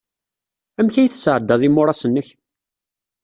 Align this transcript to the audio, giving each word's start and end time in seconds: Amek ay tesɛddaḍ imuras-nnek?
Amek 0.79 0.95
ay 0.97 1.09
tesɛddaḍ 1.09 1.61
imuras-nnek? 1.67 2.27